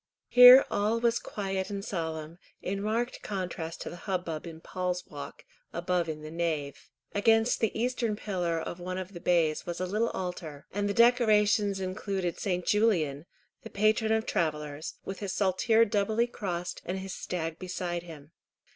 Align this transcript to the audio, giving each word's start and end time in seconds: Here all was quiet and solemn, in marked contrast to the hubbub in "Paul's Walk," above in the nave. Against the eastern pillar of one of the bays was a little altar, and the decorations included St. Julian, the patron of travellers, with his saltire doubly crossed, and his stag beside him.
Here 0.29 0.65
all 0.71 0.99
was 0.99 1.19
quiet 1.19 1.69
and 1.69 1.85
solemn, 1.85 2.39
in 2.59 2.81
marked 2.81 3.21
contrast 3.21 3.81
to 3.81 3.89
the 3.91 3.95
hubbub 4.09 4.47
in 4.47 4.59
"Paul's 4.59 5.05
Walk," 5.05 5.45
above 5.71 6.09
in 6.09 6.23
the 6.23 6.31
nave. 6.31 6.89
Against 7.13 7.59
the 7.59 7.79
eastern 7.79 8.15
pillar 8.15 8.59
of 8.59 8.79
one 8.79 8.97
of 8.97 9.13
the 9.13 9.19
bays 9.19 9.67
was 9.67 9.79
a 9.79 9.85
little 9.85 10.09
altar, 10.09 10.65
and 10.73 10.89
the 10.89 10.95
decorations 10.95 11.79
included 11.79 12.39
St. 12.39 12.65
Julian, 12.65 13.27
the 13.61 13.69
patron 13.69 14.11
of 14.11 14.25
travellers, 14.25 14.95
with 15.05 15.19
his 15.19 15.33
saltire 15.33 15.85
doubly 15.85 16.25
crossed, 16.25 16.81
and 16.83 16.97
his 16.97 17.13
stag 17.13 17.59
beside 17.59 18.01
him. 18.01 18.31